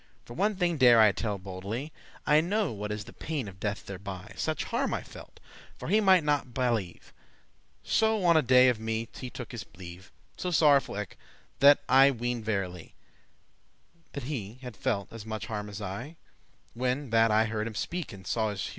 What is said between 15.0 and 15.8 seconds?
as muche harm as